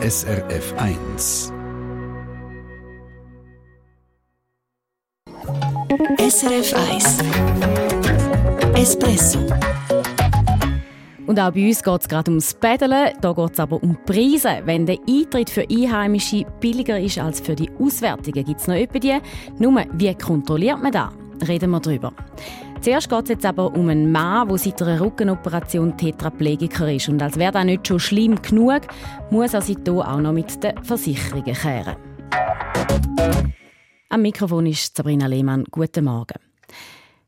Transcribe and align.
SRF 0.00 0.74
1. 0.78 1.52
SRF 6.18 6.74
1 6.92 7.18
Espresso 8.76 9.40
und 11.26 11.40
auch 11.40 11.50
bei 11.50 11.66
uns 11.66 11.82
geht 11.82 12.00
es 12.00 12.08
gerade 12.08 12.30
ums 12.30 12.54
Paddeln. 12.54 13.12
Da 13.20 13.32
geht 13.32 13.52
es 13.52 13.58
aber 13.60 13.82
um 13.82 13.98
Preise. 14.06 14.62
Wenn 14.64 14.86
der 14.86 14.98
Eintritt 15.08 15.50
für 15.50 15.66
Einheimische 15.68 16.46
billiger 16.60 17.00
ist 17.00 17.18
als 17.18 17.40
für 17.40 17.56
die 17.56 17.68
Auswärtigen, 17.80 18.44
gibt 18.44 18.60
es 18.60 18.68
noch 18.68 18.76
etwa 18.76 19.00
die. 19.00 19.18
Nur, 19.58 19.84
wie 19.94 20.14
kontrolliert 20.14 20.80
man 20.80 20.92
das? 20.92 21.10
Reden 21.46 21.70
wir 21.72 21.80
darüber. 21.80 22.12
Zuerst 22.80 23.10
geht 23.10 23.22
es 23.24 23.28
jetzt 23.30 23.44
aber 23.44 23.74
um 23.74 23.88
einen 23.88 24.12
Mann, 24.12 24.48
der 24.48 24.56
seit 24.56 24.80
einer 24.82 25.00
Rückenoperation 25.00 25.96
Tetraplegiker 25.96 26.92
ist. 26.92 27.08
Und 27.08 27.20
als 27.20 27.36
wäre 27.36 27.52
das 27.52 27.64
nicht 27.64 27.88
schon 27.88 27.98
schlimm 27.98 28.40
genug, 28.40 28.82
muss 29.30 29.52
er 29.52 29.62
sich 29.62 29.78
hier 29.84 29.94
auch 29.94 30.20
noch 30.20 30.32
mit 30.32 30.62
den 30.62 30.82
Versicherungen 30.84 31.54
kehren. 31.54 31.96
Am 34.08 34.22
Mikrofon 34.22 34.66
ist 34.66 34.96
Sabrina 34.96 35.26
Lehmann. 35.26 35.64
Guten 35.70 36.04
Morgen. 36.04 36.38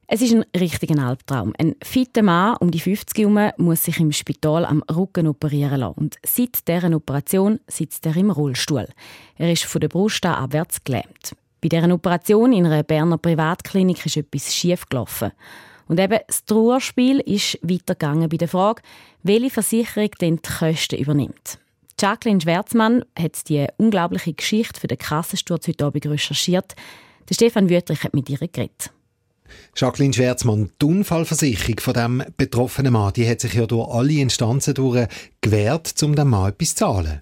Es 0.07 0.23
ist 0.23 0.33
ein 0.33 0.45
richtiger 0.57 1.01
Albtraum. 1.05 1.53
Ein 1.59 1.75
fitter 1.83 2.23
Mann 2.23 2.57
um 2.61 2.71
die 2.71 2.81
50 2.81 3.19
herum 3.19 3.51
muss 3.59 3.85
sich 3.85 4.01
im 4.01 4.13
Spital 4.13 4.65
am 4.65 4.83
Rücken 4.83 5.27
operieren 5.27 5.81
lassen. 5.81 5.99
Und 5.99 6.17
seit 6.25 6.67
dieser 6.67 6.95
Operation 6.95 7.59
sitzt 7.67 8.07
er 8.07 8.17
im 8.17 8.31
Rollstuhl. 8.31 8.89
Er 9.37 9.53
ist 9.53 9.65
von 9.65 9.81
der 9.81 9.89
Brust 9.89 10.25
an 10.27 10.35
abwärts 10.35 10.83
gelähmt. 10.85 11.35
Bei 11.61 11.69
dieser 11.69 11.93
Operation 11.93 12.53
in 12.53 12.67
einer 12.67 12.83
Berner 12.83 13.19
Privatklinik 13.19 14.07
ist 14.07 14.17
etwas 14.17 14.55
schief 14.55 14.87
gelaufen. 14.89 15.33
Und 15.89 15.99
eben 15.99 16.21
das 16.27 16.45
Trauerspiel 16.45 17.19
ist 17.21 17.59
weitergegangen 17.63 18.29
bei 18.29 18.37
der 18.37 18.49
Frage, 18.49 18.83
welche 19.23 19.51
Versicherung 19.51 20.11
denn 20.21 20.37
die 20.37 20.49
Kosten 20.49 20.97
übernimmt. 20.99 21.59
Jacqueline 22.01 22.41
Schwerzmann 22.41 23.05
hat 23.19 23.49
die 23.49 23.67
unglaubliche 23.77 24.33
Geschichte 24.33 24.81
für 24.81 24.87
den 24.87 24.97
Kassensturz 24.97 25.69
heute 25.69 25.85
Abend 25.85 26.07
recherchiert. 26.07 26.75
Der 27.29 27.35
Stefan 27.35 27.69
Wüttrich 27.69 28.05
hat 28.05 28.15
mit 28.15 28.31
ihr 28.31 28.39
geredet. 28.39 28.91
Jacqueline 29.77 30.15
Schwerzmann, 30.15 30.71
die 30.81 30.87
Unfallversicherung 30.87 31.81
von 31.81 31.95
dem 31.95 32.25
betroffenen 32.37 32.93
Mann, 32.93 33.13
die 33.13 33.29
hat 33.29 33.41
sich 33.41 33.55
ja 33.55 33.67
durch 33.67 33.89
alle 33.91 34.13
Instanzen 34.15 34.75
durch 34.75 35.09
gewährt, 35.41 36.01
um 36.03 36.15
dem 36.15 36.31
Mann 36.31 36.51
etwas 36.51 36.71
zu 36.71 36.77
zahlen. 36.77 37.21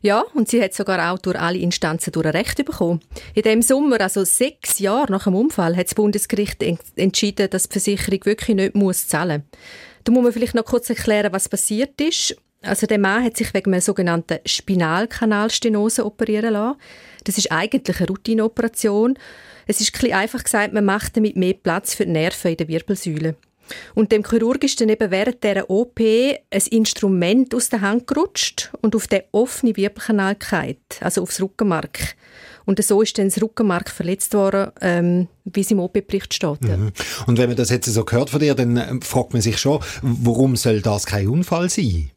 Ja, 0.00 0.24
und 0.34 0.48
sie 0.48 0.62
hat 0.62 0.74
sogar 0.74 1.12
auch 1.12 1.18
durch 1.18 1.38
alle 1.38 1.58
Instanzen 1.58 2.12
durch 2.12 2.26
ein 2.26 2.32
Recht 2.32 2.64
bekommen. 2.64 3.00
In 3.34 3.42
dem 3.42 3.62
Sommer, 3.62 4.00
also 4.00 4.24
sechs 4.24 4.78
Jahre 4.78 5.10
nach 5.12 5.24
dem 5.24 5.34
Unfall, 5.34 5.76
hat 5.76 5.86
das 5.86 5.94
Bundesgericht 5.94 6.62
entschieden, 6.96 7.50
dass 7.50 7.68
die 7.68 7.72
Versicherung 7.72 8.24
wirklich 8.24 8.56
nicht 8.56 8.74
muss 8.74 9.08
zahlen 9.08 9.44
muss. 9.50 9.60
Da 10.04 10.12
muss 10.12 10.22
man 10.22 10.32
vielleicht 10.32 10.54
noch 10.54 10.64
kurz 10.64 10.90
erklären, 10.90 11.32
was 11.32 11.48
passiert 11.48 12.00
ist. 12.00 12.36
Also 12.62 12.86
der 12.86 12.98
Mann 12.98 13.24
hat 13.24 13.36
sich 13.36 13.52
wegen 13.54 13.72
einer 13.72 13.80
sogenannten 13.80 14.38
Spinalkanalstenose 14.46 16.04
operieren 16.04 16.52
lassen. 16.52 16.78
Das 17.24 17.38
ist 17.38 17.50
eigentlich 17.50 17.98
eine 17.98 18.08
Routineoperation. 18.08 19.18
Es 19.66 19.80
ist 19.80 20.02
ein 20.02 20.12
einfach 20.12 20.44
gesagt, 20.44 20.72
man 20.72 20.84
macht 20.84 21.16
damit 21.16 21.36
mehr 21.36 21.54
Platz 21.54 21.94
für 21.94 22.06
die 22.06 22.12
Nerven 22.12 22.52
in 22.52 22.56
der 22.56 22.68
Wirbelsäule. 22.68 23.36
Und 23.94 24.12
dem 24.12 24.24
Chirurg 24.24 24.62
ist 24.64 24.80
dann 24.80 24.88
eben 24.88 25.10
während 25.10 25.42
dieser 25.42 25.68
OP 25.70 26.00
ein 26.00 26.62
Instrument 26.70 27.54
aus 27.54 27.68
der 27.68 27.80
Hand 27.80 28.06
gerutscht 28.06 28.70
und 28.80 28.96
auf 28.96 29.06
den 29.06 29.22
offenen 29.32 29.76
Wirbelkanal 29.76 30.36
gefallen, 30.36 30.76
also 31.00 31.22
aufs 31.22 31.40
Rückenmark. 31.40 32.16
Und 32.64 32.82
so 32.82 33.02
ist 33.02 33.18
dann 33.18 33.28
das 33.28 33.42
Rückenmark 33.42 33.90
verletzt 33.90 34.34
worden, 34.34 34.70
ähm, 34.80 35.28
wie 35.44 35.60
es 35.60 35.70
im 35.70 35.80
OP-Bericht 35.80 36.32
steht. 36.32 36.62
Mhm. 36.62 36.92
Und 37.26 37.38
wenn 37.38 37.48
man 37.48 37.56
das 37.56 37.70
jetzt 37.70 37.86
so 37.86 38.04
gehört 38.04 38.30
von 38.30 38.40
dir, 38.40 38.54
dann 38.54 38.76
äh, 38.76 39.00
fragt 39.02 39.32
man 39.32 39.42
sich 39.42 39.58
schon, 39.58 39.80
warum 40.02 40.56
soll 40.56 40.80
das 40.80 41.06
kein 41.06 41.28
Unfall 41.28 41.68
sein? 41.68 42.10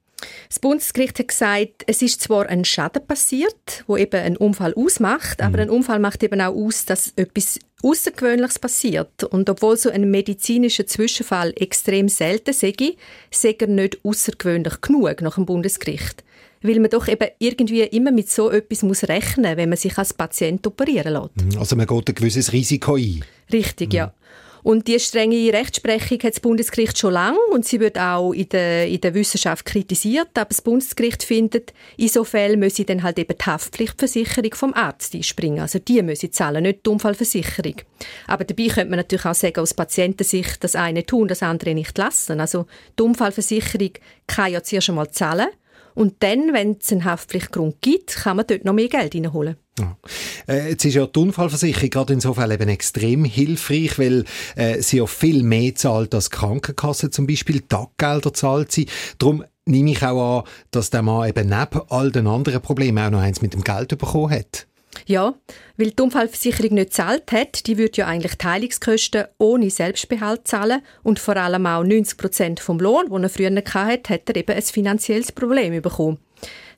Das 0.47 0.59
Bundesgericht 0.59 1.19
hat 1.19 1.28
gesagt, 1.28 1.84
es 1.88 2.02
ist 2.02 2.22
zwar 2.22 2.47
ein 2.47 2.66
Schaden 2.66 3.06
passiert, 3.06 3.84
wo 3.88 3.97
eben 3.97 4.22
ein 4.22 4.38
Unfall 4.38 4.73
ausmacht, 4.75 5.40
mhm. 5.40 5.45
aber 5.45 5.59
ein 5.59 5.69
Unfall 5.69 6.00
macht 6.00 6.23
eben 6.23 6.42
auch 6.42 6.56
aus, 6.56 6.86
dass 6.86 7.14
etwas 7.16 7.59
Außergewöhnliches 7.86 8.59
passiert. 8.59 9.23
Und 9.23 9.50
obwohl 9.50 9.78
so 9.78 9.90
ein 9.90 10.09
medizinischer 10.09 10.88
Zwischenfall 10.88 11.53
extrem 11.56 12.09
selten 12.09 12.53
sei, 12.53 12.73
sei 13.31 13.56
er 13.59 13.68
nicht 13.68 14.03
außergewöhnlich 14.03 14.81
genug 14.81 15.22
nach 15.22 15.35
dem 15.35 15.46
Bundesgericht. 15.46 16.24
Weil 16.62 16.79
man 16.79 16.90
doch 16.90 17.07
eben 17.07 17.28
irgendwie 17.38 17.84
immer 17.84 18.12
mit 18.12 18.29
so 18.29 18.50
etwas 18.50 18.81
muss 18.81 19.03
rechnen 19.03 19.56
wenn 19.56 19.69
man 19.69 19.78
sich 19.78 19.97
als 20.00 20.13
Patient 20.13 20.66
operieren 20.66 21.13
lässt. 21.13 21.53
Mhm. 21.53 21.59
Also 21.59 21.75
man 21.75 21.85
geht 21.85 22.09
ein 22.09 22.16
gewisses 22.16 22.51
Risiko 22.53 22.95
ein. 22.95 23.24
Richtig, 23.53 23.90
mhm. 23.90 23.95
ja. 23.95 24.13
Und 24.66 24.88
die 24.88 25.00
strenge 25.00 25.53
Rechtsprechung 25.53 26.18
hat 26.24 26.34
das 26.34 26.40
Bundesgericht 26.40 26.98
schon 26.98 27.14
lange 27.14 27.38
und 27.52 27.66
sie 27.66 27.80
wird 27.80 28.00
auch 28.00 28.34
in 28.34 28.50
der, 28.50 28.88
in 28.88 29.00
der 29.00 29.14
Wissenschaft 29.14 29.64
kritisiert. 29.64 30.30
Aber 30.34 30.50
das 30.50 30.64
Bundesgericht 30.64 31.22
findet, 31.22 31.72
in 31.98 32.08
so 32.08 32.24
Fällen 32.24 32.59
müsse 32.59 32.84
dann 32.84 33.04
halt 33.04 33.20
eben 33.20 33.38
die 33.38 33.46
Haftpflichtversicherung 33.46 34.56
vom 34.56 34.74
Arzt 34.74 35.14
einspringen. 35.14 35.59
Also 35.59 35.78
die 35.78 36.02
müsse 36.02 36.31
zahlen, 36.31 36.64
nicht 36.64 36.84
die 36.84 36.90
Unfallversicherung. 36.90 37.75
Aber 38.25 38.44
dabei 38.44 38.66
könnte 38.66 38.90
man 38.90 38.98
natürlich 38.98 39.25
auch 39.25 39.36
sagen, 39.36 39.59
aus 39.59 39.75
Patientensicht, 39.75 40.64
das 40.64 40.75
eine 40.75 41.06
tun, 41.06 41.28
das 41.28 41.44
andere 41.44 41.75
nicht 41.75 41.96
lassen. 41.96 42.40
Also 42.40 42.66
die 42.98 43.04
Unfallversicherung 43.04 43.92
kann 44.25 44.52
ja 44.52 44.64
zuerst 44.64 44.90
einmal 44.90 45.12
zahlen 45.12 45.50
und 45.95 46.22
dann, 46.22 46.53
wenn 46.53 46.78
es 46.79 46.91
einen 46.91 47.06
Haftpflichtgrund 47.06 47.81
gibt, 47.81 48.16
kann 48.16 48.38
man 48.38 48.45
dort 48.45 48.66
noch 48.66 48.73
mehr 48.73 48.89
Geld 48.89 49.16
reinholen. 49.16 49.56
Ja. 49.79 49.97
Äh, 50.47 50.69
jetzt 50.69 50.85
ist 50.85 50.94
ja 50.94 51.06
die 51.06 51.19
Unfallversicherung 51.19 51.89
gerade 51.89 52.13
insofern 52.13 52.51
eben 52.51 52.69
extrem 52.69 53.25
hilfreich, 53.25 53.97
weil 53.97 54.25
äh, 54.56 54.81
sie 54.81 54.97
ja 54.97 55.06
viel 55.06 55.44
mehr 55.44 55.75
zahlt 55.75 56.13
als 56.13 56.29
die 56.29 56.38
Krankenkasse 56.38 57.09
zum 57.09 57.28
Beispiel, 57.28 57.61
Taggelder 57.61 58.33
zahlt 58.33 58.72
sie. 58.72 58.88
Darum 59.17 59.44
nehme 59.66 59.91
ich 59.91 60.03
auch 60.03 60.39
an, 60.39 60.44
dass 60.72 60.91
der 60.91 61.01
Mann 61.01 61.28
eben 61.28 61.50
neben 61.50 61.81
all 61.89 62.12
den 62.12 62.27
anderen 62.27 62.62
Problemen 62.62 63.00
auch 63.00 63.09
noch 63.09 63.22
eins 63.22 63.41
mit 63.41 63.53
dem 63.53 63.63
Geld 63.63 63.89
bekommen 63.97 64.31
hat. 64.31 64.67
Ja, 65.08 65.36
weil 65.78 65.92
die 65.92 66.02
Unfallversicherung 66.02 66.74
nicht 66.74 66.94
zahlt 66.94 67.32
hat, 67.32 67.68
die 67.68 67.78
würde 67.78 67.98
ja 67.98 68.08
eigentlich 68.08 68.36
Teilungskosten 68.36 69.26
ohne 69.38 69.70
Selbstbehalt 69.70 70.48
zahlen 70.48 70.82
und 71.04 71.20
vor 71.20 71.38
allem 71.38 71.68
auch 71.68 71.84
90 71.84 72.18
Prozent 72.18 72.60
vom 72.60 72.80
Lohn, 72.80 73.10
den 73.12 73.24
er 73.24 73.30
früher 73.30 73.56
hatte, 73.56 74.14
hat 74.14 74.30
er 74.30 74.36
eben 74.36 74.56
ein 74.56 74.62
finanzielles 74.64 75.32
Problem 75.32 75.80
bekommen. 75.80 76.18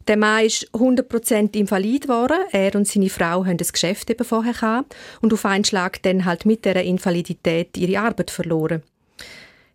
Der 0.07 0.17
Mann 0.17 0.45
ist 0.45 0.69
100% 0.73 1.55
invalid 1.55 2.03
geworden. 2.03 2.37
Er 2.51 2.75
und 2.75 2.87
seine 2.87 3.09
Frau 3.09 3.45
haben 3.45 3.57
das 3.57 3.73
Geschäft 3.73 4.09
eben 4.09 4.23
vorher 4.23 4.53
gehabt 4.53 4.95
und 5.21 5.33
auf 5.33 5.45
einen 5.45 5.65
Schlag 5.65 6.01
dann 6.03 6.23
halt 6.23 6.45
mit 6.45 6.63
der 6.63 6.81
Invalidität 6.83 7.77
ihre 7.77 7.99
Arbeit 7.99 8.31
verloren. 8.31 8.83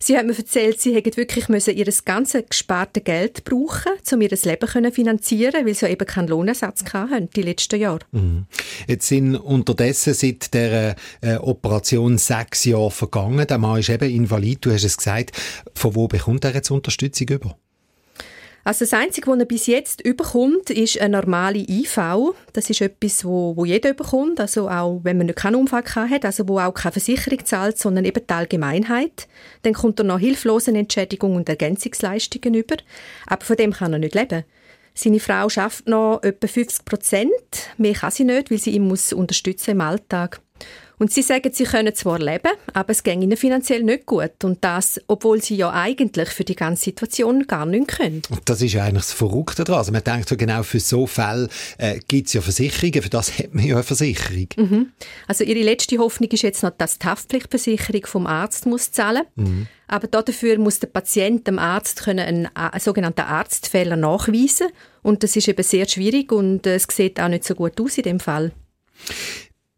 Sie 0.05 0.19
hat 0.19 0.27
mir 0.27 0.37
erzählt, 0.37 0.81
sie 0.81 0.97
hätten 0.97 1.17
wirklich 1.17 1.49
müssen 1.49 1.77
ihr 1.77 1.87
ganzes 2.05 2.43
gesparte 2.49 3.01
Geld 3.01 3.45
brauchen, 3.45 3.93
um 4.13 4.21
ihr 4.21 4.31
Leben 4.31 4.69
zu 4.69 4.91
finanzieren, 4.91 5.65
weil 5.65 5.75
sie 5.75 5.87
eben 5.87 6.05
keinen 6.05 6.27
Lohnersatz 6.27 6.83
hatten 6.93 7.31
die 7.37 7.43
letzten 7.43 7.79
Jahre. 7.79 8.01
Mhm. 8.11 8.47
Jetzt 8.89 9.07
sind 9.07 9.37
unterdessen 9.37 10.15
seit 10.15 10.55
der 10.55 10.97
äh, 11.21 11.37
Operation 11.37 12.19
sechs 12.19 12.65
Jahre 12.65 12.91
vergangen. 12.91 13.47
Der 13.47 13.59
Mann 13.59 13.79
ist 13.79 13.91
eben 13.91 14.11
invalid, 14.11 14.65
du 14.65 14.73
hast 14.73 14.83
es 14.83 14.97
gesagt. 14.97 15.31
Von 15.73 15.95
wo 15.95 16.09
bekommt 16.09 16.45
er 16.45 16.53
jetzt 16.53 16.73
Unterstützung 16.73 17.29
über? 17.29 17.57
Also 18.65 18.85
das 18.85 18.93
Einzige, 18.93 19.29
was 19.29 19.39
er 19.39 19.45
bis 19.45 19.67
jetzt 19.67 20.01
überkommt, 20.03 20.71
ist 20.71 21.01
eine 21.01 21.17
normale 21.17 21.59
IV. 21.59 21.99
Das 22.53 22.71
ist 22.71 22.81
etwas, 22.81 23.25
wo, 23.25 23.57
wo 23.57 23.65
jeder 23.65 23.91
überkommt, 23.91 24.39
also 24.39 24.69
auch 24.69 25.01
wenn 25.03 25.19
man 25.19 25.35
keinen 25.35 25.57
Unfall 25.57 25.83
hat, 25.85 26.25
also 26.25 26.47
wo 26.49 26.61
auch 26.61 26.73
keine 26.73 26.93
Versicherung 26.93 27.45
zahlt, 27.45 27.79
sondern 27.79 28.05
eben 28.05 28.25
die 28.25 28.33
Allgemeinheit. 28.33 29.27
Dann 29.63 29.73
kommt 29.73 29.99
er 29.99 30.05
noch 30.05 30.21
Hilflosenentschädigung 30.21 31.35
und 31.35 31.49
Ergänzungsleistungen 31.49 32.55
über, 32.55 32.77
aber 33.27 33.45
von 33.45 33.57
dem 33.57 33.73
kann 33.73 33.93
er 33.95 33.99
nicht 33.99 34.15
leben. 34.15 34.45
Seine 34.95 35.21
Frau 35.21 35.49
schafft 35.49 35.89
noch 35.89 36.23
etwa 36.23 36.47
50 36.47 36.85
Prozent, 36.85 37.33
mehr 37.79 37.95
kann 37.95 38.11
sie 38.11 38.25
nicht, 38.25 38.51
weil 38.51 38.59
sie 38.59 38.73
ihn 38.73 38.87
muss 38.87 39.13
unterstützen 39.13 39.73
im 39.73 39.81
Alltag. 39.81 40.41
Und 40.99 41.11
sie 41.13 41.23
sagen, 41.23 41.51
sie 41.53 41.65
können 41.65 41.93
zwar 41.97 42.21
leben, 42.21 42.53
aber 42.75 42.91
es 42.91 43.03
geht 43.03 43.21
ihnen 43.21 43.37
finanziell 43.37 43.83
nicht 43.83 44.07
gut. 44.07 44.45
Und 44.45 44.63
das, 44.63 45.01
obwohl 45.09 45.43
sie 45.43 45.57
ja 45.57 45.73
eigentlich 45.73 46.29
für 46.29 46.45
die 46.45 46.55
ganze 46.55 46.85
Situation 46.85 47.49
gar 47.49 47.67
nicht 47.67 47.89
können. 47.89 48.23
Und 48.31 48.43
das 48.45 48.63
ist 48.63 48.75
ja 48.75 48.85
eigentlich 48.85 49.07
das 49.07 49.13
Verrückte 49.13 49.65
daran. 49.65 49.81
Also 49.81 49.91
man 49.91 50.05
denkt 50.05 50.29
so 50.29 50.37
genau, 50.37 50.63
für 50.63 50.79
so 50.79 51.09
Fälle 51.09 51.49
äh, 51.79 51.99
gibt 52.07 52.29
es 52.29 52.35
ja 52.35 52.41
Versicherungen, 52.41 53.03
für 53.03 53.11
das 53.11 53.37
hat 53.39 53.53
man 53.53 53.65
ja 53.65 53.75
eine 53.75 53.83
Versicherung. 53.83 54.47
Mhm. 54.57 54.93
Also 55.27 55.43
ihre 55.43 55.63
letzte 55.63 55.99
Hoffnung 55.99 56.31
ist 56.31 56.43
jetzt 56.43 56.63
noch, 56.63 56.71
dass 56.71 57.01
die 57.01 57.07
Haftpflichtversicherung 57.07 58.07
vom 58.07 58.29
Arzt 58.29 58.67
muss 58.67 58.93
zahlen 58.93 59.25
mhm. 59.35 59.67
Aber 59.89 60.07
dafür 60.07 60.57
muss 60.59 60.79
der 60.79 60.87
Patient 60.87 61.47
dem 61.47 61.59
Arzt 61.59 62.05
können 62.05 62.21
einen, 62.21 62.57
einen 62.57 62.81
sogenannten 62.81 63.23
Arztfehler 63.23 63.97
nachweisen. 63.97 64.69
Und 65.03 65.23
das 65.23 65.37
ist 65.37 65.49
eben 65.49 65.63
sehr 65.63 65.87
schwierig 65.87 66.33
und 66.33 66.67
äh, 66.67 66.77
es 66.77 66.87
sieht 66.91 67.21
auch 67.21 67.29
nicht 67.29 67.45
so 67.45 67.55
gut 67.55 67.81
aus 67.81 67.99
in 67.99 68.05
dem 68.05 68.21
Fall. 68.21 68.53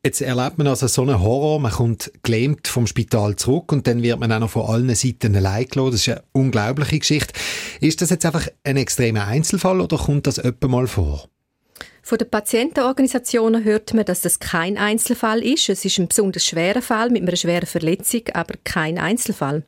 Jetzt 0.05 0.21
erlebt 0.21 0.59
man 0.59 0.67
also 0.67 0.87
so 0.87 1.01
einen 1.01 1.19
Horror, 1.19 1.59
man 1.61 1.73
kommt 1.73 2.13
gelähmt 2.23 2.69
vom 2.69 2.87
Spital 2.87 3.37
zurück 3.37 3.73
und 3.73 3.87
dann 3.87 4.03
wird 4.03 4.21
man 4.21 4.31
auch 4.33 4.39
noch 4.39 4.51
von 4.51 4.67
allen 4.67 4.95
Seiten 4.95 5.35
allein 5.35 5.65
gelassen. 5.65 5.93
Das 5.93 6.01
ist 6.03 6.09
eine 6.11 6.23
unglaubliche 6.33 6.99
Geschichte. 6.99 7.33
Ist 7.81 8.03
das 8.03 8.11
jetzt 8.11 8.27
einfach 8.27 8.47
ein 8.65 8.77
extremer 8.77 9.27
Einzelfall 9.27 9.81
oder 9.81 9.97
kommt 9.97 10.27
das 10.27 10.39
öppe 10.39 10.69
mal 10.69 10.87
vor? 10.89 11.31
Von 12.03 12.19
den 12.19 12.29
Patientenorganisationen 12.29 13.65
hört 13.65 13.95
man, 13.95 14.05
dass 14.05 14.21
das 14.21 14.41
kein 14.41 14.77
Einzelfall 14.77 15.43
ist. 15.43 15.71
Es 15.71 15.87
ist 15.87 15.99
ein 15.99 16.09
besonders 16.09 16.45
schwerer 16.45 16.83
Fall 16.83 17.09
mit 17.09 17.23
einer 17.23 17.37
schweren 17.37 17.67
Verletzung, 17.67 18.25
aber 18.35 18.57
kein 18.63 18.99
Einzelfall. 18.99 19.63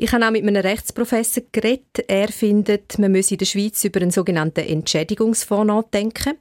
Ich 0.00 0.12
habe 0.12 0.24
auch 0.24 0.30
mit 0.30 0.46
einem 0.46 0.62
Rechtsprofessor 0.62 1.42
geredet. 1.50 2.04
Er 2.06 2.28
findet, 2.28 3.00
man 3.00 3.10
müsse 3.10 3.34
in 3.34 3.38
der 3.38 3.46
Schweiz 3.46 3.82
über 3.82 4.00
einen 4.00 4.12
sogenannten 4.12 4.60
Entschädigungsfonds 4.60 5.66
nachdenken. 5.66 6.34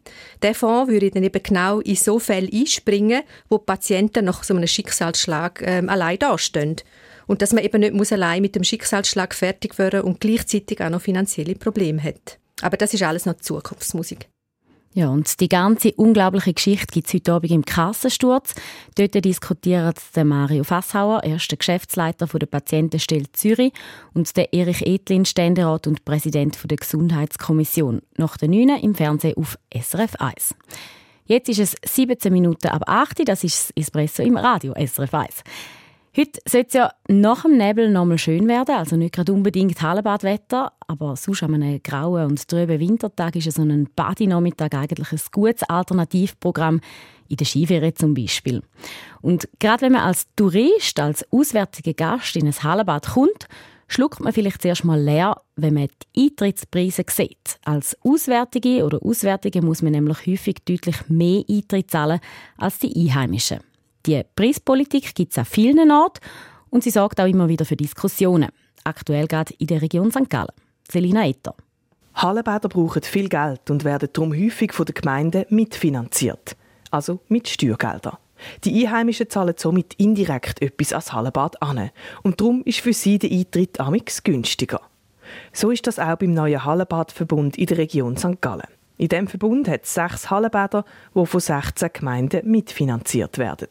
Der 0.44 0.54
Fonds 0.54 0.92
würde 0.92 1.10
dann 1.10 1.24
eben 1.24 1.42
genau 1.42 1.80
in 1.80 1.96
so 1.96 2.20
Fälle 2.20 2.52
einspringen, 2.54 3.24
wo 3.50 3.58
die 3.58 3.66
Patienten 3.66 4.26
nach 4.26 4.44
so 4.44 4.56
einem 4.56 4.68
Schicksalsschlag 4.68 5.64
ähm, 5.66 5.90
allein 5.90 6.20
dastehen. 6.20 6.76
Und 7.26 7.42
dass 7.42 7.52
man 7.52 7.64
eben 7.64 7.80
nicht 7.80 7.96
muss 7.96 8.14
allein 8.14 8.44
mit 8.44 8.56
dem 8.56 8.64
Schicksalsschlag 8.64 9.34
fertig 9.34 9.80
werden 9.80 10.02
und 10.02 10.22
gleichzeitig 10.22 10.80
auch 10.80 10.92
noch 10.92 11.02
finanzielle 11.02 11.56
Probleme 11.56 12.04
hat. 12.04 12.38
Aber 12.62 12.78
das 12.78 12.94
ist 12.94 13.02
alles 13.02 13.26
noch 13.26 13.38
Zukunftsmusik. 13.38 14.28
Ja, 14.98 15.10
und 15.10 15.40
die 15.42 15.48
ganze 15.48 15.92
unglaubliche 15.92 16.56
Geschichte 16.56 16.88
gibt 16.88 17.08
es 17.08 17.14
heute 17.14 17.34
Abend 17.34 17.52
im 17.52 17.64
Kassensturz. 17.64 18.56
Dort 18.96 19.14
diskutiert 19.14 20.00
der 20.16 20.26
Mario 20.26 20.64
Fasshauer, 20.64 21.24
erster 21.24 21.56
Geschäftsleiter 21.56 22.26
der 22.26 22.48
Patientenstelle 22.48 23.32
Zürich, 23.32 23.74
und 24.16 24.36
der 24.36 24.52
Erich 24.56 24.82
Edlin, 24.88 25.26
Ständerat 25.26 25.86
und 25.86 26.04
Präsident 26.04 26.58
der 26.66 26.78
Gesundheitskommission. 26.78 28.02
Nach 28.18 28.38
der 28.38 28.50
9 28.50 28.70
im 28.82 28.96
Fernsehen 28.96 29.38
auf 29.38 29.60
SRF 29.72 30.16
1. 30.16 30.56
Jetzt 31.28 31.50
ist 31.50 31.60
es 31.60 31.76
17 31.86 32.34
Minuten 32.34 32.70
ab 32.70 32.82
8 32.88 33.30
das 33.30 33.44
ist 33.44 33.70
das 33.70 33.84
Espresso 33.84 34.24
im 34.24 34.36
Radio 34.36 34.74
SRF 34.74 35.14
1. 35.14 35.44
Heute 36.20 36.42
soll 36.50 36.66
es 36.68 36.74
ja 36.74 36.92
nach 37.10 37.44
dem 37.44 37.58
Nebel 37.58 37.92
noch 37.92 38.06
mal 38.06 38.18
schön 38.18 38.48
werden, 38.48 38.74
also 38.74 38.96
nicht 38.96 39.14
gerade 39.14 39.32
unbedingt 39.32 39.80
Hallenbadwetter, 39.80 40.72
aber 40.88 41.16
sonst 41.16 41.44
an 41.44 41.54
einem 41.54 41.80
grauen 41.84 42.32
und 42.32 42.48
trüben 42.48 42.80
Wintertag 42.80 43.36
ist 43.36 43.52
so 43.52 43.62
ein 43.62 43.88
Badinachmittag 43.96 44.74
eigentlich 44.74 45.12
ein 45.12 45.20
gutes 45.32 45.62
Alternativprogramm, 45.70 46.82
in 47.28 47.38
der 47.38 47.46
Skiferie 47.46 47.94
zum 47.94 48.16
Beispiel. 48.16 48.64
Und 49.22 49.48
gerade 49.60 49.84
wenn 49.84 49.92
man 49.92 50.02
als 50.02 50.26
Tourist, 50.36 51.00
als 51.00 51.24
auswärtiger 51.32 51.94
Gast 51.94 52.36
in 52.36 52.48
ein 52.48 52.64
Hallenbad 52.64 53.10
kommt, 53.10 53.48
schluckt 53.88 54.20
man 54.20 54.34
vielleicht 54.34 54.64
zuerst 54.64 54.86
mal 54.86 55.00
leer, 55.00 55.40
wenn 55.56 55.76
man 55.76 55.90
die 56.16 56.24
Eintrittspreise 56.24 57.06
sieht. 57.08 57.60
Als 57.64 57.96
Auswärtige 58.02 58.84
oder 58.84 58.98
Auswärtige 59.04 59.62
muss 59.62 59.84
man 59.84 59.92
nämlich 59.92 60.26
häufig 60.26 60.56
deutlich 60.66 60.96
mehr 61.10 61.44
Eintritt 61.48 61.92
zahlen 61.92 62.20
als 62.58 62.80
die 62.80 62.96
Einheimischen. 62.96 63.60
Die 64.08 64.24
Preispolitik 64.38 65.14
gibt 65.16 65.34
es 65.34 65.38
an 65.38 65.44
vielen 65.44 65.92
Orten 65.92 66.22
und 66.70 66.82
sie 66.82 66.92
sorgt 66.92 67.20
auch 67.20 67.28
immer 67.28 67.50
wieder 67.50 67.66
für 67.66 67.76
Diskussionen. 67.76 68.50
Aktuell 68.86 69.28
gerade 69.28 69.54
in 69.60 69.68
der 69.68 69.82
Region 69.82 70.12
St. 70.12 70.30
Gallen. 70.30 70.48
Selina 70.90 71.28
Etter. 71.28 71.54
Hallenbäder 72.16 72.70
brauchen 72.70 73.04
viel 73.04 73.28
Geld 73.28 73.70
und 73.70 73.84
werden 73.84 74.08
darum 74.14 74.34
häufig 74.34 74.72
von 74.72 74.86
den 74.86 74.96
Gemeinden 74.96 75.46
mitfinanziert. 75.50 76.56
Also 76.90 77.20
mit 77.28 77.50
Steuergeldern. 77.50 78.16
Die 78.64 78.86
Einheimischen 78.86 79.30
zahlen 79.30 79.56
somit 79.58 79.94
indirekt 79.96 80.62
etwas 80.62 80.94
als 80.94 81.12
Hallenbad 81.12 81.62
an. 81.62 81.90
Und 82.24 82.40
darum 82.40 82.64
ist 82.64 82.80
für 82.80 82.94
sie 82.94 83.20
der 83.20 83.30
Eintritt 83.30 83.78
amix 83.82 84.24
günstiger. 84.24 84.80
So 85.52 85.70
ist 85.70 85.86
das 85.86 86.00
auch 86.00 86.16
beim 86.16 86.34
neuen 86.34 86.64
Hallenbadverbund 86.64 87.58
in 87.58 87.66
der 87.66 87.78
Region 87.78 88.16
St. 88.16 88.40
Gallen. 88.40 88.68
In 88.98 89.10
diesem 89.10 89.28
Verbund 89.28 89.68
hat 89.68 89.84
es 89.84 89.94
sechs 89.94 90.30
Hallenbäder, 90.30 90.86
die 91.14 91.26
von 91.26 91.40
16 91.42 91.90
Gemeinden 91.92 92.50
mitfinanziert 92.50 93.38
werden. 93.38 93.68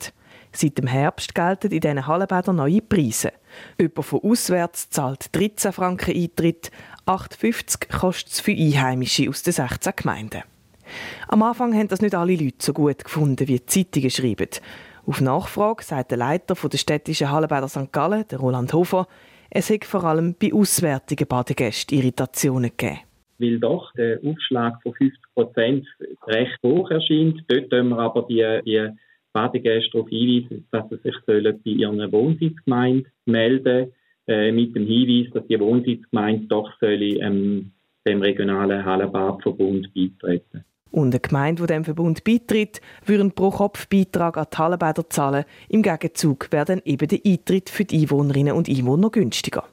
Seit 0.56 0.78
dem 0.78 0.86
Herbst 0.86 1.34
gelten 1.34 1.70
in 1.70 1.80
diesen 1.80 2.06
Hallenbädern 2.06 2.56
neue 2.56 2.80
Preise. 2.80 3.32
Jemand 3.78 4.06
von 4.06 4.22
auswärts 4.22 4.88
zahlt 4.88 5.36
13 5.36 5.70
Franken 5.70 6.16
Eintritt, 6.16 6.70
8,50 7.04 7.98
kostet 7.98 8.32
es 8.32 8.40
für 8.40 8.52
Einheimische 8.52 9.28
aus 9.28 9.42
den 9.42 9.52
16 9.52 9.92
Gemeinden. 9.96 10.44
Am 11.28 11.42
Anfang 11.42 11.74
haben 11.74 11.88
das 11.88 12.00
nicht 12.00 12.14
alle 12.14 12.36
Leute 12.36 12.56
so 12.58 12.72
gut 12.72 13.04
gefunden, 13.04 13.48
wie 13.48 13.58
die 13.58 13.66
Zeitungen 13.66 14.08
schreiben. 14.08 14.48
Auf 15.04 15.20
Nachfrage 15.20 15.84
sagt 15.84 16.12
der 16.12 16.18
Leiter 16.18 16.54
der 16.54 16.78
städtischen 16.78 17.30
Hallenbäder 17.30 17.68
St. 17.68 17.92
Gallen, 17.92 18.24
der 18.30 18.38
Roland 18.38 18.72
Hofer, 18.72 19.06
es 19.50 19.68
hätte 19.68 19.86
vor 19.86 20.04
allem 20.04 20.36
bei 20.40 20.54
auswärtigen 20.54 21.28
Badegästen 21.28 21.98
Irritationen 21.98 22.70
gegeben. 22.70 23.00
Weil 23.38 23.58
doch 23.58 23.92
der 23.92 24.20
Aufschlag 24.24 24.82
von 24.82 24.94
50 24.94 25.20
Prozent 25.34 25.86
recht 26.26 26.58
hoch 26.62 26.90
erscheint. 26.90 27.44
Dort 27.46 27.70
wir 27.70 27.98
aber 27.98 28.22
die, 28.22 28.60
die 28.64 28.88
Badegäste 29.36 29.90
darauf 29.92 30.08
hinweisen, 30.08 30.66
dass 30.70 30.88
sie 30.88 30.96
sich 30.96 31.14
bei 31.26 31.70
ihren 31.70 32.12
Wohnsitzgemeinde 32.12 33.10
melden 33.26 33.92
äh, 34.26 34.50
mit 34.50 34.74
dem 34.74 34.86
Hinweis, 34.86 35.30
dass 35.34 35.46
die 35.46 35.60
Wohnsitzgemeinde 35.60 36.46
doch 36.46 36.70
soll, 36.80 37.02
ähm, 37.02 37.72
dem 38.06 38.22
regionalen 38.22 38.84
Hallenbadverbund 38.84 39.92
beitreten 39.94 40.64
und 40.92 41.12
eine 41.12 41.20
Gemeinde, 41.20 41.62
die 41.62 41.66
dem 41.66 41.84
Verbund 41.84 42.24
beitritt, 42.24 42.80
würde 43.04 43.28
pro 43.28 43.50
Kopf 43.50 43.86
Beitrag 43.88 44.38
an 44.38 44.46
die 44.50 44.56
Hallenbäder 44.56 45.10
zahlen. 45.10 45.44
Im 45.68 45.82
Gegenzug 45.82 46.50
wäre 46.50 46.64
dann 46.64 46.82
eben 46.86 47.06
der 47.06 47.20
Eintritt 47.24 47.68
für 47.68 47.84
die 47.84 48.00
Einwohnerinnen 48.00 48.54
und 48.54 48.68
Einwohner 48.68 49.10
günstiger. 49.10 49.64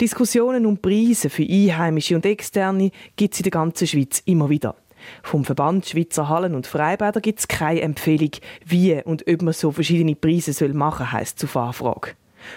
Diskussionen 0.00 0.66
um 0.66 0.78
Preise 0.78 1.30
für 1.30 1.44
Einheimische 1.44 2.16
und 2.16 2.26
Externe 2.26 2.90
gibt 3.14 3.34
es 3.34 3.40
in 3.40 3.44
der 3.44 3.52
ganzen 3.52 3.86
Schweiz 3.86 4.20
immer 4.26 4.50
wieder. 4.50 4.74
Vom 5.22 5.44
Verband 5.44 5.86
Schweizer 5.86 6.28
Hallen- 6.28 6.54
und 6.54 6.66
Freibäder 6.66 7.20
gibt 7.20 7.40
es 7.40 7.48
keine 7.48 7.82
Empfehlung, 7.82 8.30
wie 8.64 9.02
und 9.02 9.24
ob 9.28 9.42
man 9.42 9.52
so 9.52 9.72
verschiedene 9.72 10.14
Preise 10.14 10.68
machen 10.74 11.06
soll, 11.06 11.12
heisst 11.12 11.38
zur 11.38 11.56
Anfrage. 11.56 12.12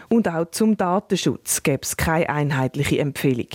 Und 0.09 0.27
auch 0.27 0.49
zum 0.51 0.77
Datenschutz 0.77 1.63
gäbe 1.63 1.83
es 1.83 1.97
keine 1.97 2.29
einheitliche 2.29 2.99
Empfehlung. 2.99 3.47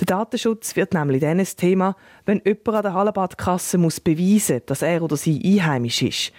Der 0.00 0.06
Datenschutz 0.06 0.76
wird 0.76 0.94
nämlich 0.94 1.20
dann 1.20 1.40
ein 1.40 1.46
Thema, 1.46 1.96
wenn 2.24 2.40
jemand 2.44 2.68
an 2.68 2.82
der 2.82 2.94
Hallenbadkasse 2.94 3.78
muss 3.78 4.00
beweisen 4.00 4.56
muss, 4.56 4.66
dass 4.66 4.82
er 4.82 5.02
oder 5.02 5.16
sie 5.16 5.40
einheimisch 5.44 6.02
ist. 6.02 6.32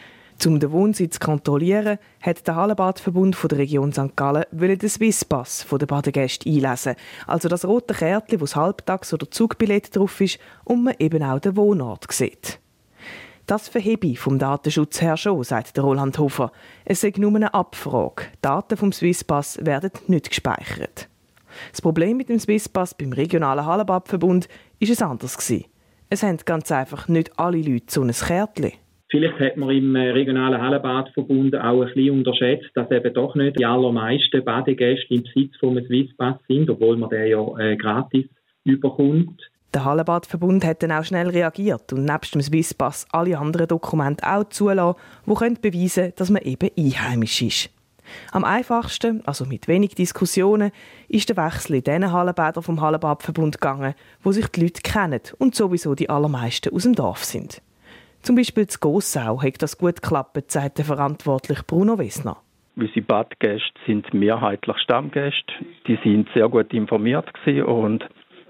Um 0.45 0.59
den 0.59 0.71
Wohnsitz 0.71 1.15
zu 1.15 1.19
kontrollieren, 1.19 1.97
hat 2.21 2.47
der 2.47 2.55
Hallenbadverbund 2.55 3.37
der 3.51 3.57
Region 3.57 3.91
St. 3.91 4.15
Gallen 4.15 4.45
den 4.51 4.89
Swisspass 4.89 5.65
der 5.69 5.85
Badegäste 5.85 6.49
einlesen, 6.49 6.95
also 7.27 7.49
das 7.49 7.65
rote 7.65 7.93
Kärtchen, 7.93 8.39
wo 8.39 8.45
das 8.45 8.55
Halbtags- 8.55 9.13
oder 9.13 9.29
Zugbillett 9.29 9.95
drauf 9.95 10.21
ist 10.21 10.39
und 10.63 10.83
man 10.83 10.95
eben 10.99 11.23
auch 11.23 11.39
den 11.39 11.57
Wohnort 11.57 12.05
sieht. 12.11 12.59
Das 13.47 13.67
verhebe 13.67 14.07
ich 14.07 14.19
vom 14.19 14.37
Datenschutz 14.37 15.01
her 15.01 15.17
schon, 15.17 15.43
sagt 15.43 15.75
der 15.75 15.83
Roland 15.83 16.17
Hofer. 16.19 16.51
Es 16.85 17.01
sei 17.01 17.11
nur 17.17 17.35
eine 17.35 17.53
Abfrage. 17.53 18.25
Daten 18.41 18.77
vom 18.77 18.91
Swisspass 18.91 19.57
werden 19.65 19.91
nicht 20.07 20.29
gespeichert. 20.29 21.09
Das 21.71 21.81
Problem 21.81 22.17
mit 22.17 22.29
dem 22.29 22.39
Swisspass 22.39 22.93
beim 22.93 23.11
regionalen 23.11 23.65
Hallenbadverbund 23.65 24.47
ist 24.79 25.01
ein 25.01 25.09
anderes 25.09 25.51
Es 26.09 26.23
haben 26.23 26.37
ganz 26.45 26.71
einfach 26.71 27.07
nicht 27.07 27.37
alle 27.39 27.61
Leute 27.61 27.85
so 27.89 28.03
ein 28.03 28.11
Kärtchen. 28.11 28.73
Vielleicht 29.09 29.39
hat 29.39 29.57
man 29.57 29.71
im 29.71 29.95
äh, 29.95 30.11
regionalen 30.11 30.61
Hallenbadverbund 30.61 31.55
auch 31.55 31.81
ein 31.81 31.87
bisschen 31.87 32.11
unterschätzt, 32.11 32.69
dass 32.75 32.91
eben 32.91 33.11
doch 33.13 33.33
nicht 33.33 33.59
die 33.59 33.65
allermeisten 33.65 34.43
Badegäste 34.45 35.15
im 35.15 35.23
Besitz 35.23 35.57
von 35.59 35.83
Swisspass 35.83 36.35
sind, 36.47 36.69
obwohl 36.69 36.95
man 36.95 37.09
den 37.09 37.27
ja 37.27 37.57
äh, 37.57 37.75
gratis 37.75 38.25
überkommt. 38.65 39.41
Der 39.73 39.85
Hallenbadverbund 39.85 40.63
hat 40.63 40.83
dann 40.83 40.91
auch 40.91 41.03
schnell 41.03 41.29
reagiert 41.29 41.91
und 41.91 42.05
nebst 42.05 42.35
dem 42.35 42.41
Swisspass 42.41 43.07
alle 43.11 43.37
anderen 43.37 43.67
Dokumente 43.67 44.23
auch 44.25 44.47
zulassen, 44.49 44.99
die 45.25 45.31
beweisen 45.31 46.03
können, 46.03 46.13
dass 46.15 46.29
man 46.29 46.41
eben 46.43 46.69
einheimisch 46.77 47.41
ist. 47.41 47.69
Am 48.31 48.43
einfachsten, 48.43 49.23
also 49.25 49.45
mit 49.45 49.67
wenig 49.67 49.95
Diskussionen, 49.95 50.71
ist 51.07 51.29
der 51.29 51.37
Wechsel 51.37 51.75
in 51.75 51.83
diesen 51.83 52.11
Hallenbädern 52.11 52.63
vom 52.63 52.81
Hallenbadverbund 52.81 53.59
gegangen, 53.59 53.95
wo 54.23 54.31
sich 54.31 54.47
die 54.47 54.61
Leute 54.61 54.81
kennen 54.81 55.21
und 55.37 55.55
sowieso 55.55 55.95
die 55.95 56.09
allermeisten 56.09 56.73
aus 56.73 56.83
dem 56.83 56.95
Dorf 56.95 57.23
sind. 57.23 57.61
Zum 58.21 58.35
Beispiel 58.35 58.67
zu 58.67 58.79
Gossau 58.79 59.41
hat 59.41 59.61
das 59.61 59.77
gut 59.77 60.01
geklappt, 60.01 60.51
sagt 60.51 60.77
der 60.77 60.85
verantwortliche 60.85 61.63
Bruno 61.63 61.97
Wessner. 61.97 62.37
Unsere 62.75 63.01
Badgäste 63.01 63.79
sind 63.85 64.13
mehrheitlich 64.13 64.77
Stammgäste. 64.77 65.53
Die 65.87 65.97
sind 66.03 66.29
sehr 66.33 66.47
gut 66.47 66.73
informiert 66.73 67.27
und 67.45 68.07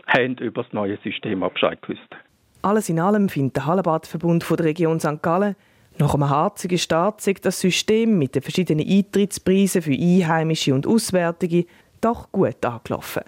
haben 0.07 0.35
über 0.37 0.63
das 0.63 0.73
neue 0.73 0.97
System 1.03 1.39
Bescheid 1.39 1.81
gewusst. 1.81 2.15
Alles 2.61 2.89
in 2.89 2.99
allem 2.99 3.29
findet 3.29 3.55
der 3.55 3.65
Hallenbadverbund 3.67 4.45
der 4.49 4.65
Region 4.65 4.99
St. 4.99 5.21
Gallen 5.21 5.55
nach 5.99 6.13
einem 6.13 6.29
harzigen 6.29 6.77
Start 6.77 7.19
sagt 7.19 7.45
das 7.45 7.59
System 7.59 8.17
mit 8.17 8.33
den 8.33 8.41
verschiedenen 8.41 8.87
Eintrittspreisen 8.87 9.81
für 9.81 9.91
Einheimische 9.91 10.73
und 10.73 10.87
Auswärtige 10.87 11.65
doch 11.99 12.31
gut 12.31 12.63
angelaufen. 12.65 13.23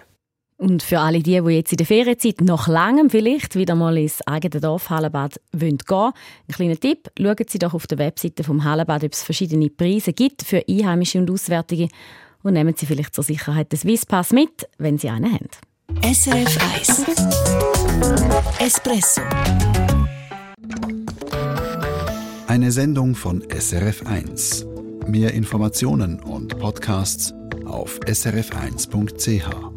Und 0.62 0.84
für 0.84 1.00
alle 1.00 1.24
die, 1.24 1.42
die 1.42 1.54
jetzt 1.54 1.72
in 1.72 1.78
der 1.78 1.88
Ferienzeit 1.88 2.40
nach 2.42 2.68
langem 2.68 3.10
vielleicht 3.10 3.56
wieder 3.56 3.74
mal 3.74 3.98
ins 3.98 4.22
eigene 4.28 4.62
Dorf 4.62 4.92
Hallenbad 4.92 5.42
gehen 5.52 5.80
wollen, 5.88 6.14
ein 6.48 6.54
kleiner 6.54 6.80
Tipp, 6.80 7.10
schauen 7.18 7.46
Sie 7.50 7.58
doch 7.58 7.74
auf 7.74 7.88
der 7.88 7.98
Webseite 7.98 8.44
vom 8.44 8.64
Hallenbad, 8.64 9.04
ob 9.04 9.12
es 9.12 9.24
verschiedene 9.24 9.72
Preise 9.72 10.14
gibt 10.14 10.44
für 10.44 10.64
Einheimische 10.70 11.18
und 11.18 11.32
Auswärtige 11.32 11.88
und 12.44 12.54
nehmen 12.54 12.76
Sie 12.78 12.86
vielleicht 12.86 13.16
zur 13.16 13.24
Sicherheit 13.24 13.72
den 13.72 13.80
Swisspass 13.80 14.34
mit, 14.34 14.68
wenn 14.78 15.00
Sie 15.00 15.10
einen 15.10 15.34
haben. 15.34 15.48
SRF 16.04 16.60
1 16.76 17.06
Espresso 18.60 19.22
Eine 22.46 22.72
Sendung 22.72 23.16
von 23.16 23.44
SRF 23.50 24.06
1. 24.06 24.68
Mehr 25.08 25.34
Informationen 25.34 26.20
und 26.20 26.60
Podcasts 26.60 27.34
auf 27.66 28.00
srf1.ch. 28.02 29.71